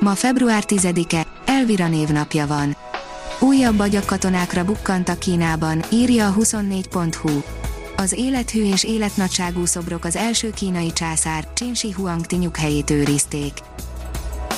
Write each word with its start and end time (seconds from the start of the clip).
Ma 0.00 0.14
február 0.14 0.64
10-e, 0.66 1.26
Elvira 1.44 1.88
névnapja 1.88 2.46
van. 2.46 2.76
Újabb 3.40 3.78
agyakatonákra 3.78 4.64
bukkantak 4.64 5.18
Kínában, 5.18 5.82
írja 5.92 6.26
a 6.26 6.34
24.hu. 6.34 7.42
Az 7.96 8.12
élethű 8.12 8.64
és 8.64 8.84
életnagyságú 8.84 9.64
szobrok 9.64 10.04
az 10.04 10.16
első 10.16 10.50
kínai 10.50 10.92
császár, 10.92 11.48
Qin 11.54 11.74
Shi 11.74 11.92
Huangti 11.92 12.36
nyughelyét 12.36 12.90
őrizték. 12.90 13.52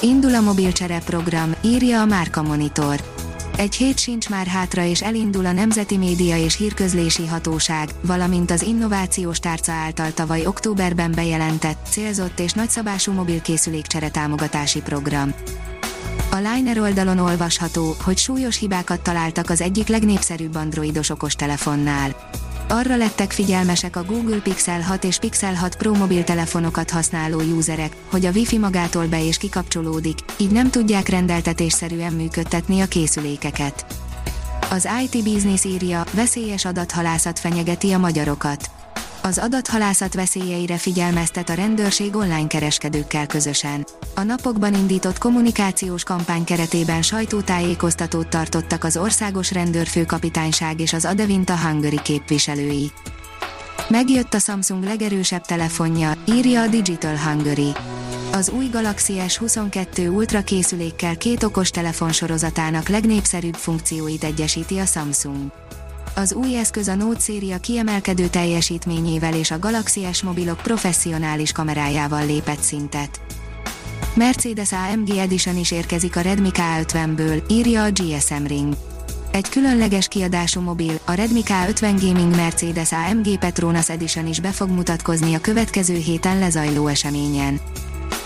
Indul 0.00 0.34
a 0.34 0.40
mobilcsere 0.40 0.98
program, 0.98 1.54
írja 1.60 2.00
a 2.00 2.06
Márka 2.06 2.42
Monitor. 2.42 3.15
Egy 3.56 3.74
hét 3.74 3.98
sincs 3.98 4.28
már 4.28 4.46
hátra 4.46 4.84
és 4.84 5.02
elindul 5.02 5.46
a 5.46 5.52
Nemzeti 5.52 5.96
Média 5.96 6.36
és 6.36 6.56
Hírközlési 6.56 7.26
Hatóság, 7.26 7.88
valamint 8.00 8.50
az 8.50 8.62
Innovációs 8.62 9.38
Tárca 9.38 9.72
által 9.72 10.12
tavaly 10.12 10.46
októberben 10.46 11.12
bejelentett, 11.14 11.86
célzott 11.90 12.38
és 12.38 12.52
nagyszabású 12.52 13.12
mobilkészülékcsere 13.12 14.10
támogatási 14.10 14.80
program. 14.80 15.34
A 16.30 16.36
Liner 16.36 16.78
oldalon 16.78 17.18
olvasható, 17.18 17.94
hogy 18.04 18.18
súlyos 18.18 18.58
hibákat 18.58 19.00
találtak 19.00 19.50
az 19.50 19.60
egyik 19.60 19.88
legnépszerűbb 19.88 20.54
androidos 20.54 21.10
okostelefonnál. 21.10 22.30
Arra 22.68 22.96
lettek 22.96 23.32
figyelmesek 23.32 23.96
a 23.96 24.04
Google 24.04 24.38
Pixel 24.38 24.80
6 24.80 25.04
és 25.04 25.18
Pixel 25.18 25.54
6 25.54 25.76
Pro 25.76 25.94
mobiltelefonokat 25.94 26.90
használó 26.90 27.40
userek, 27.40 27.96
hogy 28.10 28.26
a 28.26 28.30
Wi-Fi 28.30 28.58
magától 28.58 29.06
be 29.06 29.24
és 29.24 29.36
kikapcsolódik, 29.36 30.18
így 30.36 30.50
nem 30.50 30.70
tudják 30.70 31.08
rendeltetésszerűen 31.08 32.12
működtetni 32.12 32.80
a 32.80 32.86
készülékeket. 32.86 33.86
Az 34.70 34.88
IT 35.02 35.24
Business 35.24 35.64
írja, 35.64 36.04
veszélyes 36.12 36.64
adathalászat 36.64 37.38
fenyegeti 37.38 37.92
a 37.92 37.98
magyarokat 37.98 38.75
az 39.26 39.38
adathalászat 39.38 40.14
veszélyeire 40.14 40.76
figyelmeztet 40.76 41.48
a 41.48 41.54
rendőrség 41.54 42.16
online 42.16 42.46
kereskedőkkel 42.46 43.26
közösen. 43.26 43.86
A 44.14 44.22
napokban 44.22 44.74
indított 44.74 45.18
kommunikációs 45.18 46.02
kampány 46.02 46.44
keretében 46.44 47.02
sajtótájékoztatót 47.02 48.28
tartottak 48.28 48.84
az 48.84 48.96
országos 48.96 49.52
rendőrfőkapitányság 49.52 50.80
és 50.80 50.92
az 50.92 51.04
Adevinta 51.04 51.58
Hungary 51.58 52.00
képviselői. 52.02 52.90
Megjött 53.88 54.34
a 54.34 54.38
Samsung 54.38 54.84
legerősebb 54.84 55.44
telefonja, 55.44 56.12
írja 56.28 56.60
a 56.62 56.66
Digital 56.66 57.16
Hungary. 57.16 57.72
Az 58.32 58.50
új 58.50 58.66
Galaxy 58.72 59.14
S22 59.18 60.14
Ultra 60.14 60.42
készülékkel 60.42 61.16
két 61.16 61.42
okos 61.42 61.70
telefonsorozatának 61.70 62.88
legnépszerűbb 62.88 63.54
funkcióit 63.54 64.24
egyesíti 64.24 64.78
a 64.78 64.84
Samsung. 64.84 65.52
Az 66.18 66.32
új 66.32 66.58
eszköz 66.58 66.88
a 66.88 66.94
Note 66.94 67.20
széria 67.20 67.58
kiemelkedő 67.58 68.28
teljesítményével 68.28 69.34
és 69.34 69.50
a 69.50 69.58
Galaxy 69.58 70.06
S 70.12 70.22
mobilok 70.22 70.56
professzionális 70.56 71.52
kamerájával 71.52 72.26
lépett 72.26 72.60
szintet. 72.60 73.20
Mercedes 74.14 74.72
AMG 74.72 75.08
Edition 75.08 75.56
is 75.56 75.70
érkezik 75.70 76.16
a 76.16 76.20
Redmi 76.20 76.48
K50-ből, 76.52 77.42
írja 77.48 77.84
a 77.84 77.90
GSM 77.90 78.44
Ring. 78.46 78.76
Egy 79.30 79.48
különleges 79.48 80.08
kiadású 80.08 80.60
mobil, 80.60 81.00
a 81.04 81.12
Redmi 81.12 81.42
K50 81.44 81.98
Gaming 82.00 82.36
Mercedes 82.36 82.92
AMG 82.92 83.38
Petronas 83.38 83.88
Edition 83.88 84.26
is 84.26 84.40
be 84.40 84.50
fog 84.50 84.68
mutatkozni 84.68 85.34
a 85.34 85.40
következő 85.40 85.94
héten 85.94 86.38
lezajló 86.38 86.86
eseményen. 86.86 87.60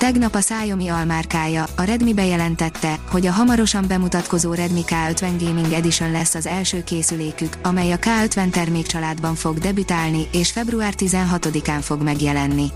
Tegnap 0.00 0.34
a 0.34 0.38
Xiaomi 0.38 0.88
almárkája, 0.88 1.64
a 1.76 1.82
Redmi 1.82 2.14
bejelentette, 2.14 2.98
hogy 3.10 3.26
a 3.26 3.32
hamarosan 3.32 3.84
bemutatkozó 3.88 4.54
Redmi 4.54 4.80
K50 4.86 5.32
Gaming 5.40 5.72
Edition 5.72 6.10
lesz 6.10 6.34
az 6.34 6.46
első 6.46 6.84
készülékük, 6.84 7.52
amely 7.62 7.92
a 7.92 7.96
K50 7.96 8.50
termékcsaládban 8.50 9.34
fog 9.34 9.58
debütálni, 9.58 10.28
és 10.32 10.50
február 10.50 10.94
16-án 10.96 11.78
fog 11.80 12.02
megjelenni. 12.02 12.66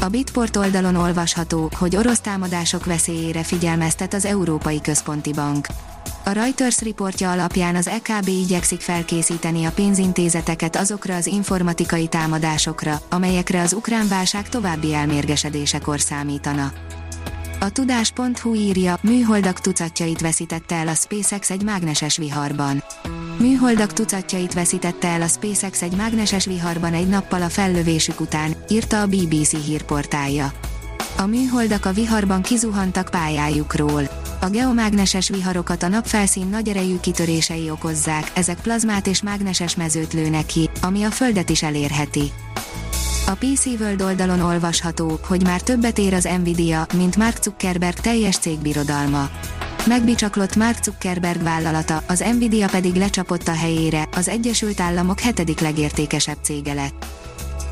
A 0.00 0.08
Bitport 0.08 0.56
oldalon 0.56 0.94
olvasható, 0.94 1.70
hogy 1.78 1.96
orosz 1.96 2.20
támadások 2.20 2.84
veszélyére 2.84 3.42
figyelmeztet 3.42 4.14
az 4.14 4.24
Európai 4.24 4.80
Központi 4.80 5.32
Bank. 5.32 5.66
A 6.24 6.30
Reuters 6.30 6.80
riportja 6.80 7.30
alapján 7.30 7.76
az 7.76 7.88
EKB 7.88 8.28
igyekszik 8.28 8.80
felkészíteni 8.80 9.64
a 9.64 9.70
pénzintézeteket 9.70 10.76
azokra 10.76 11.14
az 11.14 11.26
informatikai 11.26 12.06
támadásokra, 12.08 13.00
amelyekre 13.10 13.60
az 13.60 13.72
ukrán 13.72 14.08
válság 14.08 14.48
további 14.48 14.94
elmérgesedésekor 14.94 16.00
számítana. 16.00 16.72
A 17.60 17.70
tudás.hu 17.70 18.54
írja, 18.54 18.98
műholdak 19.00 19.60
tucatjait 19.60 20.20
veszítette 20.20 20.74
el 20.74 20.88
a 20.88 20.94
SpaceX 20.94 21.50
egy 21.50 21.62
mágneses 21.62 22.16
viharban. 22.16 22.84
Műholdak 23.38 23.92
tucatjait 23.92 24.52
veszítette 24.52 25.08
el 25.08 25.22
a 25.22 25.28
SpaceX 25.28 25.82
egy 25.82 25.96
mágneses 25.96 26.44
viharban 26.44 26.92
egy 26.92 27.08
nappal 27.08 27.42
a 27.42 27.48
fellövésük 27.48 28.20
után, 28.20 28.54
írta 28.68 29.00
a 29.00 29.06
BBC 29.06 29.64
hírportálja. 29.64 30.52
A 31.16 31.26
műholdak 31.26 31.86
a 31.86 31.92
viharban 31.92 32.42
kizuhantak 32.42 33.08
pályájukról. 33.08 34.21
A 34.42 34.50
geomágneses 34.50 35.28
viharokat 35.28 35.82
a 35.82 35.88
napfelszín 35.88 36.46
nagy 36.46 36.68
erejű 36.68 37.00
kitörései 37.00 37.70
okozzák, 37.70 38.30
ezek 38.34 38.60
plazmát 38.60 39.06
és 39.06 39.22
mágneses 39.22 39.76
mezőt 39.76 40.12
lőnek 40.12 40.46
ki, 40.46 40.70
ami 40.80 41.02
a 41.02 41.10
Földet 41.10 41.50
is 41.50 41.62
elérheti. 41.62 42.32
A 43.26 43.32
PC 43.32 43.66
World 43.66 44.02
oldalon 44.02 44.40
olvasható, 44.40 45.18
hogy 45.26 45.42
már 45.42 45.60
többet 45.60 45.98
ér 45.98 46.14
az 46.14 46.28
Nvidia, 46.38 46.86
mint 46.94 47.16
Mark 47.16 47.42
Zuckerberg 47.42 47.96
teljes 47.96 48.36
cégbirodalma. 48.36 49.30
Megbicsaklott 49.86 50.56
Mark 50.56 50.84
Zuckerberg 50.84 51.42
vállalata, 51.42 52.02
az 52.08 52.24
Nvidia 52.34 52.68
pedig 52.68 52.94
lecsapott 52.94 53.48
a 53.48 53.54
helyére, 53.54 54.08
az 54.16 54.28
Egyesült 54.28 54.80
Államok 54.80 55.20
hetedik 55.20 55.60
legértékesebb 55.60 56.38
cége 56.42 56.72
lett. 56.72 57.06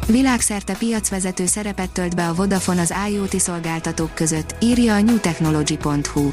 Világszerte 0.07 0.75
piacvezető 0.75 1.47
szerepet 1.47 1.91
tölt 1.91 2.17
be 2.17 2.29
a 2.29 2.35
Vodafone 2.35 2.81
az 2.81 2.95
IoT 3.11 3.41
szolgáltatók 3.41 4.15
között, 4.15 4.55
írja 4.61 4.95
a 4.95 5.01
newtechnology.hu. 5.01 6.31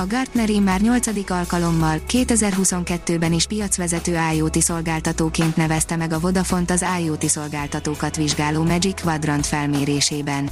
A 0.00 0.06
Gartneri 0.06 0.58
már 0.58 0.80
8. 0.80 1.30
alkalommal 1.30 2.00
2022-ben 2.08 3.32
is 3.32 3.46
piacvezető 3.46 4.18
IoT 4.34 4.60
szolgáltatóként 4.60 5.56
nevezte 5.56 5.96
meg 5.96 6.12
a 6.12 6.20
Vodafont 6.20 6.70
az 6.70 6.84
IoT 7.00 7.28
szolgáltatókat 7.28 8.16
vizsgáló 8.16 8.62
Magic 8.62 9.02
Quadrant 9.02 9.46
felmérésében. 9.46 10.50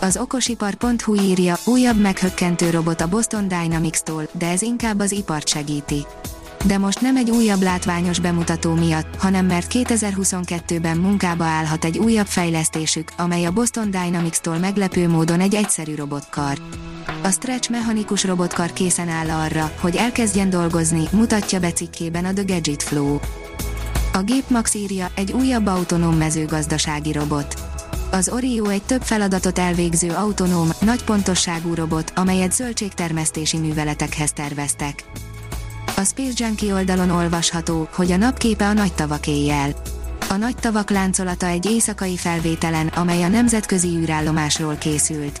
Az 0.00 0.16
okosipar.hu 0.16 1.14
írja, 1.14 1.56
újabb 1.64 2.00
meghökkentő 2.00 2.70
robot 2.70 3.00
a 3.00 3.08
Boston 3.08 3.48
Dynamics-tól, 3.48 4.28
de 4.32 4.48
ez 4.48 4.62
inkább 4.62 5.00
az 5.00 5.12
ipart 5.12 5.48
segíti 5.48 6.06
de 6.66 6.78
most 6.78 7.00
nem 7.00 7.16
egy 7.16 7.30
újabb 7.30 7.62
látványos 7.62 8.18
bemutató 8.18 8.74
miatt, 8.74 9.16
hanem 9.18 9.46
mert 9.46 9.70
2022-ben 9.72 10.96
munkába 10.96 11.44
állhat 11.44 11.84
egy 11.84 11.98
újabb 11.98 12.26
fejlesztésük, 12.26 13.12
amely 13.16 13.44
a 13.44 13.50
Boston 13.50 13.90
Dynamics-tól 13.90 14.58
meglepő 14.58 15.08
módon 15.08 15.40
egy 15.40 15.54
egyszerű 15.54 15.94
robotkar. 15.94 16.58
A 17.24 17.30
Stretch 17.30 17.70
mechanikus 17.70 18.24
robotkar 18.24 18.72
készen 18.72 19.08
áll 19.08 19.30
arra, 19.30 19.72
hogy 19.80 19.96
elkezdjen 19.96 20.50
dolgozni, 20.50 21.02
mutatja 21.10 21.60
be 21.60 21.72
cikkében 21.72 22.24
a 22.24 22.32
The 22.32 22.42
Gadget 22.46 22.82
Flow. 22.82 23.18
A 24.12 24.22
gép 24.22 24.48
Max 24.48 24.74
írja, 24.74 25.10
egy 25.14 25.32
újabb 25.32 25.66
autonóm 25.66 26.16
mezőgazdasági 26.16 27.12
robot. 27.12 27.54
Az 28.10 28.28
Orio 28.28 28.68
egy 28.68 28.82
több 28.82 29.02
feladatot 29.02 29.58
elvégző 29.58 30.10
autonóm, 30.10 30.68
nagy 30.80 31.04
pontosságú 31.04 31.74
robot, 31.74 32.12
amelyet 32.14 32.52
zöldségtermesztési 32.52 33.58
műveletekhez 33.58 34.32
terveztek. 34.32 35.04
A 35.96 36.04
Space 36.04 36.44
Junkie 36.44 36.74
oldalon 36.74 37.10
olvasható, 37.10 37.88
hogy 37.94 38.12
a 38.12 38.16
napképe 38.16 38.66
a 38.66 38.72
nagy 38.72 38.92
tavak 38.92 39.26
éjjel. 39.26 39.74
A 40.28 40.34
nagy 40.34 40.56
tavak 40.56 40.90
láncolata 40.90 41.46
egy 41.46 41.66
éjszakai 41.66 42.16
felvételen, 42.16 42.86
amely 42.86 43.22
a 43.22 43.28
nemzetközi 43.28 43.88
űrállomásról 43.88 44.74
készült. 44.74 45.40